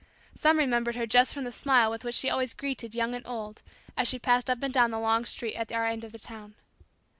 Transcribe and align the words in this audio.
Some 0.33 0.57
remembered 0.57 0.95
her 0.95 1.05
just 1.05 1.31
from 1.31 1.43
the 1.43 1.51
smile 1.51 1.91
with 1.91 2.03
which 2.03 2.15
she 2.15 2.27
always 2.27 2.55
greeted 2.55 2.95
young 2.95 3.13
and 3.13 3.23
old 3.27 3.61
as 3.95 4.07
she 4.07 4.17
passed 4.17 4.49
up 4.49 4.63
and 4.63 4.73
down 4.73 4.89
the 4.89 4.97
long 4.99 5.25
street 5.25 5.53
at 5.53 5.71
our 5.71 5.85
end 5.85 6.03
of 6.03 6.11
the 6.11 6.17
town. 6.17 6.55